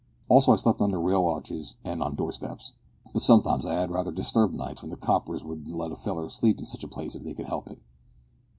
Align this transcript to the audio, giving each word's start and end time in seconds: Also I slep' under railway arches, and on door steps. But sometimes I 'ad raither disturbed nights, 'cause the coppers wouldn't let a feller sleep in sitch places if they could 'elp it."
Also 0.29 0.51
I 0.51 0.55
slep' 0.55 0.81
under 0.81 0.99
railway 0.99 1.33
arches, 1.35 1.75
and 1.83 2.01
on 2.01 2.15
door 2.15 2.31
steps. 2.31 2.73
But 3.13 3.21
sometimes 3.21 3.67
I 3.67 3.75
'ad 3.75 3.91
raither 3.91 4.09
disturbed 4.11 4.55
nights, 4.55 4.81
'cause 4.81 4.89
the 4.89 4.95
coppers 4.97 5.43
wouldn't 5.43 5.75
let 5.75 5.91
a 5.91 5.95
feller 5.95 6.27
sleep 6.29 6.57
in 6.57 6.65
sitch 6.65 6.89
places 6.89 7.17
if 7.17 7.23
they 7.23 7.35
could 7.35 7.45
'elp 7.51 7.69
it." 7.69 7.79